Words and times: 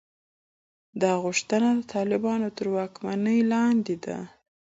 دا 1.01 1.11
غوښتنه 1.23 1.67
د 1.77 1.81
طالبانو 1.93 2.47
تر 2.57 2.65
واکمنۍ 2.75 3.39
لاندې 3.53 3.95
ده. 4.05 4.17